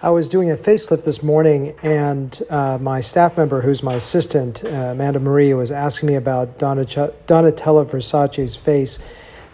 I 0.00 0.10
was 0.10 0.28
doing 0.28 0.48
a 0.48 0.56
facelift 0.56 1.04
this 1.04 1.24
morning, 1.24 1.74
and 1.82 2.40
uh, 2.50 2.78
my 2.80 3.00
staff 3.00 3.36
member, 3.36 3.62
who's 3.62 3.82
my 3.82 3.94
assistant, 3.94 4.64
uh, 4.64 4.68
Amanda 4.68 5.18
Marie, 5.18 5.52
was 5.54 5.72
asking 5.72 6.08
me 6.08 6.14
about 6.14 6.56
Donat- 6.56 7.14
Donatella 7.26 7.84
Versace's 7.84 8.54
face 8.54 9.00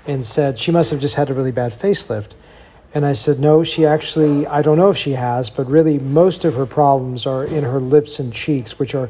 and 0.06 0.22
said 0.22 0.58
she 0.58 0.70
must 0.70 0.90
have 0.90 1.00
just 1.00 1.14
had 1.14 1.30
a 1.30 1.34
really 1.34 1.50
bad 1.50 1.72
facelift. 1.72 2.34
And 2.92 3.06
I 3.06 3.14
said, 3.14 3.40
no, 3.40 3.64
she 3.64 3.86
actually, 3.86 4.46
I 4.46 4.60
don't 4.60 4.76
know 4.76 4.90
if 4.90 4.98
she 4.98 5.12
has, 5.12 5.48
but 5.48 5.66
really 5.70 5.98
most 5.98 6.44
of 6.44 6.56
her 6.56 6.66
problems 6.66 7.24
are 7.24 7.46
in 7.46 7.64
her 7.64 7.80
lips 7.80 8.18
and 8.18 8.30
cheeks, 8.30 8.78
which 8.78 8.94
are 8.94 9.08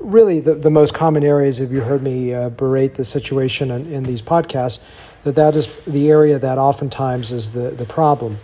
really 0.00 0.40
the, 0.40 0.54
the 0.54 0.70
most 0.70 0.94
common 0.94 1.22
areas. 1.22 1.60
If 1.60 1.70
you 1.70 1.82
heard 1.82 2.02
me 2.02 2.32
uh, 2.32 2.48
berate 2.48 2.94
the 2.94 3.04
situation 3.04 3.70
in, 3.70 3.92
in 3.92 4.04
these 4.04 4.22
podcasts, 4.22 4.78
that 5.24 5.34
that 5.34 5.54
is 5.54 5.68
the 5.86 6.10
area 6.10 6.38
that 6.38 6.56
oftentimes 6.56 7.30
is 7.30 7.52
the, 7.52 7.68
the 7.70 7.84
problem. 7.84 8.38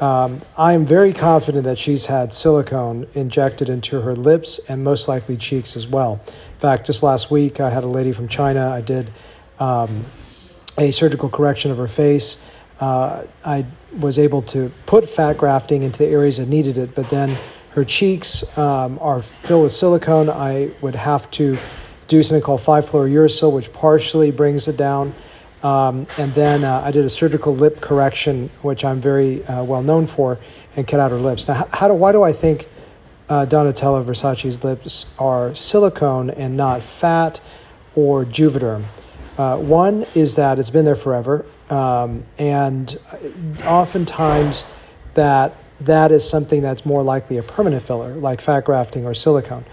Um, 0.00 0.42
I 0.56 0.72
am 0.72 0.84
very 0.84 1.12
confident 1.12 1.64
that 1.64 1.78
she's 1.78 2.06
had 2.06 2.32
silicone 2.32 3.06
injected 3.14 3.68
into 3.68 4.00
her 4.00 4.16
lips 4.16 4.58
and 4.68 4.82
most 4.82 5.06
likely 5.06 5.36
cheeks 5.36 5.76
as 5.76 5.86
well. 5.86 6.20
In 6.26 6.58
fact, 6.58 6.86
just 6.86 7.02
last 7.02 7.30
week, 7.30 7.60
I 7.60 7.70
had 7.70 7.84
a 7.84 7.88
lady 7.88 8.10
from 8.10 8.26
China. 8.26 8.70
I 8.70 8.80
did 8.80 9.10
um, 9.60 10.04
a 10.76 10.90
surgical 10.90 11.28
correction 11.28 11.70
of 11.70 11.78
her 11.78 11.86
face. 11.86 12.38
Uh, 12.80 13.22
I 13.44 13.66
was 13.98 14.18
able 14.18 14.42
to 14.42 14.72
put 14.86 15.08
fat 15.08 15.38
grafting 15.38 15.84
into 15.84 16.00
the 16.00 16.08
areas 16.08 16.38
that 16.38 16.48
needed 16.48 16.76
it, 16.76 16.94
but 16.94 17.08
then 17.10 17.36
her 17.70 17.84
cheeks 17.84 18.42
um, 18.58 18.98
are 19.00 19.20
filled 19.20 19.62
with 19.64 19.72
silicone. 19.72 20.28
I 20.28 20.70
would 20.80 20.96
have 20.96 21.30
to 21.32 21.56
do 22.08 22.22
something 22.22 22.42
called 22.42 22.60
5-fluorouracil, 22.60 23.52
which 23.52 23.72
partially 23.72 24.30
brings 24.30 24.66
it 24.66 24.76
down. 24.76 25.14
Um, 25.64 26.06
and 26.18 26.32
then 26.34 26.62
uh, 26.62 26.82
I 26.84 26.90
did 26.90 27.06
a 27.06 27.10
surgical 27.10 27.56
lip 27.56 27.80
correction, 27.80 28.50
which 28.60 28.84
I'm 28.84 29.00
very 29.00 29.44
uh, 29.46 29.64
well 29.64 29.82
known 29.82 30.06
for, 30.06 30.38
and 30.76 30.86
cut 30.86 31.00
out 31.00 31.10
her 31.10 31.16
lips. 31.16 31.48
Now, 31.48 31.66
how 31.72 31.88
do, 31.88 31.94
why 31.94 32.12
do 32.12 32.22
I 32.22 32.34
think 32.34 32.68
uh, 33.30 33.46
Donatella 33.46 34.04
Versace's 34.04 34.62
lips 34.62 35.06
are 35.18 35.54
silicone 35.54 36.28
and 36.28 36.54
not 36.54 36.82
fat 36.82 37.40
or 37.94 38.26
Juvederm? 38.26 38.84
Uh, 39.38 39.56
one 39.56 40.04
is 40.14 40.36
that 40.36 40.58
it's 40.58 40.70
been 40.70 40.84
there 40.84 40.94
forever, 40.94 41.46
um, 41.70 42.24
and 42.38 42.98
oftentimes 43.64 44.64
that 45.14 45.56
that 45.80 46.12
is 46.12 46.28
something 46.28 46.60
that's 46.60 46.84
more 46.84 47.02
likely 47.02 47.38
a 47.38 47.42
permanent 47.42 47.82
filler, 47.82 48.14
like 48.14 48.40
fat 48.40 48.64
grafting 48.64 49.06
or 49.06 49.14
silicone. 49.14 49.64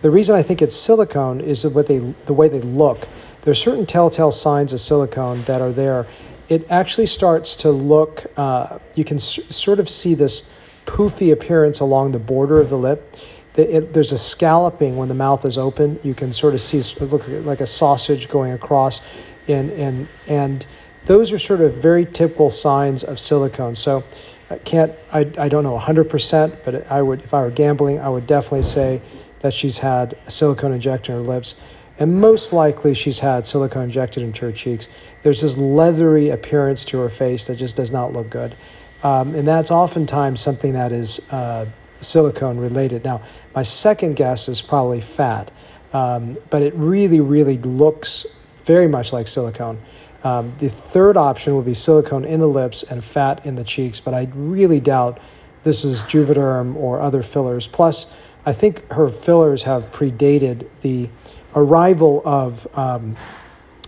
The 0.00 0.10
reason 0.10 0.34
I 0.36 0.42
think 0.42 0.62
it's 0.62 0.74
silicone 0.74 1.40
is 1.40 1.66
what 1.66 1.86
they, 1.86 1.98
the 1.98 2.32
way 2.32 2.48
they 2.48 2.60
look. 2.60 3.06
There 3.44 3.50
are 3.50 3.54
certain 3.54 3.84
telltale 3.84 4.30
signs 4.30 4.72
of 4.72 4.80
silicone 4.80 5.42
that 5.42 5.60
are 5.60 5.70
there. 5.70 6.06
It 6.48 6.66
actually 6.70 7.06
starts 7.06 7.56
to 7.56 7.70
look, 7.70 8.24
uh, 8.38 8.78
you 8.94 9.04
can 9.04 9.16
s- 9.16 9.38
sort 9.54 9.78
of 9.78 9.88
see 9.88 10.14
this 10.14 10.48
poofy 10.86 11.30
appearance 11.30 11.80
along 11.80 12.12
the 12.12 12.18
border 12.18 12.58
of 12.58 12.70
the 12.70 12.78
lip. 12.78 13.14
The, 13.52 13.76
it, 13.76 13.92
there's 13.92 14.12
a 14.12 14.18
scalloping 14.18 14.96
when 14.96 15.08
the 15.08 15.14
mouth 15.14 15.44
is 15.44 15.58
open. 15.58 16.00
You 16.02 16.14
can 16.14 16.32
sort 16.32 16.54
of 16.54 16.62
see 16.62 16.78
it 16.78 17.12
looks 17.12 17.28
like 17.28 17.60
a 17.60 17.66
sausage 17.66 18.28
going 18.30 18.52
across, 18.52 19.02
and 19.46 19.70
and 19.72 20.08
and 20.26 20.66
those 21.04 21.30
are 21.30 21.38
sort 21.38 21.60
of 21.60 21.74
very 21.74 22.06
typical 22.06 22.48
signs 22.48 23.04
of 23.04 23.20
silicone. 23.20 23.74
So 23.74 24.04
I 24.48 24.56
can't, 24.56 24.92
I, 25.12 25.30
I 25.38 25.48
don't 25.48 25.64
know 25.64 25.78
100%, 25.78 26.58
but 26.64 26.90
I 26.90 27.02
would, 27.02 27.20
if 27.20 27.34
I 27.34 27.42
were 27.42 27.50
gambling, 27.50 28.00
I 28.00 28.08
would 28.08 28.26
definitely 28.26 28.62
say 28.62 29.02
that 29.44 29.52
she's 29.52 29.76
had 29.76 30.16
a 30.26 30.30
silicone 30.30 30.72
injected 30.72 31.14
in 31.14 31.20
her 31.20 31.22
lips 31.22 31.54
and 31.98 32.18
most 32.18 32.52
likely 32.52 32.94
she's 32.94 33.20
had 33.20 33.46
silicone 33.46 33.84
injected 33.84 34.22
into 34.22 34.46
her 34.46 34.52
cheeks. 34.52 34.88
There's 35.22 35.42
this 35.42 35.56
leathery 35.56 36.30
appearance 36.30 36.84
to 36.86 36.98
her 36.98 37.08
face 37.08 37.46
that 37.46 37.56
just 37.56 37.76
does 37.76 37.92
not 37.92 38.12
look 38.12 38.30
good. 38.30 38.54
Um, 39.02 39.34
and 39.34 39.46
that's 39.46 39.70
oftentimes 39.70 40.40
something 40.40 40.72
that 40.72 40.92
is 40.92 41.20
uh, 41.30 41.66
silicone 42.00 42.56
related. 42.56 43.04
Now, 43.04 43.22
my 43.54 43.62
second 43.62 44.16
guess 44.16 44.48
is 44.48 44.62
probably 44.62 45.00
fat, 45.00 45.50
um, 45.92 46.36
but 46.50 46.62
it 46.62 46.74
really, 46.74 47.20
really 47.20 47.58
looks 47.58 48.26
very 48.64 48.88
much 48.88 49.12
like 49.12 49.28
silicone. 49.28 49.80
Um, 50.24 50.54
the 50.58 50.70
third 50.70 51.18
option 51.18 51.54
would 51.54 51.66
be 51.66 51.74
silicone 51.74 52.24
in 52.24 52.40
the 52.40 52.48
lips 52.48 52.82
and 52.82 53.04
fat 53.04 53.44
in 53.44 53.56
the 53.56 53.64
cheeks, 53.64 54.00
but 54.00 54.14
I 54.14 54.26
really 54.34 54.80
doubt 54.80 55.20
this 55.64 55.84
is 55.84 56.02
Juvederm 56.04 56.74
or 56.76 57.00
other 57.00 57.22
fillers. 57.22 57.68
Plus, 57.68 58.12
I 58.46 58.52
think 58.52 58.90
her 58.92 59.08
fillers 59.08 59.62
have 59.62 59.90
predated 59.90 60.66
the 60.80 61.08
arrival 61.54 62.22
of 62.24 62.66
um, 62.76 63.16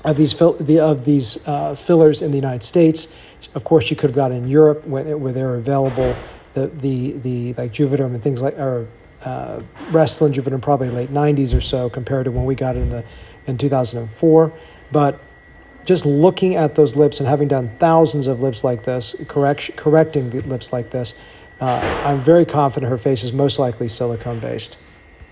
of 0.05 0.17
these 0.17 0.33
fill, 0.33 0.53
the, 0.53 0.78
of 0.78 1.05
these 1.05 1.47
uh, 1.49 1.75
fillers 1.75 2.22
in 2.22 2.31
the 2.31 2.37
United 2.37 2.62
States. 2.62 3.09
Of 3.55 3.65
course, 3.65 3.91
you 3.91 3.97
could 3.97 4.11
have 4.11 4.17
got 4.17 4.31
in 4.31 4.47
Europe 4.47 4.87
where, 4.87 5.17
where 5.17 5.33
they're 5.33 5.56
available. 5.56 6.15
The 6.53 6.69
the 6.69 7.12
the 7.12 7.55
like 7.55 7.72
Juvederm 7.72 8.15
and 8.15 8.22
things 8.22 8.43
like 8.43 8.59
or 8.59 8.87
uh, 9.25 9.61
Restylane 9.91 10.33
Juvederm 10.33 10.62
probably 10.62 10.91
late 10.91 11.12
'90s 11.12 11.56
or 11.56 11.61
so 11.61 11.91
compared 11.91 12.25
to 12.27 12.31
when 12.31 12.44
we 12.44 12.55
got 12.55 12.77
it 12.77 12.81
in 12.81 12.88
the 12.88 13.05
in 13.47 13.59
2004. 13.59 14.53
But 14.93 15.21
just 15.84 16.05
looking 16.05 16.56
at 16.56 16.75
those 16.75 16.97
lips 16.97 17.21
and 17.21 17.28
having 17.28 17.49
done 17.49 17.71
thousands 17.78 18.27
of 18.27 18.41
lips 18.41 18.65
like 18.65 18.83
this, 18.83 19.15
correct, 19.28 19.77
correcting 19.77 20.31
the 20.31 20.41
lips 20.43 20.73
like 20.73 20.91
this, 20.91 21.15
uh, 21.61 22.03
I'm 22.05 22.21
very 22.21 22.44
confident 22.44 22.91
her 22.91 22.99
face 22.99 23.25
is 23.25 23.33
most 23.33 23.59
likely 23.59 23.89
silicone 23.89 24.41
based. 24.41 24.78